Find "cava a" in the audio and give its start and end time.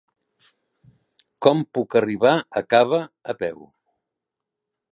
2.75-3.39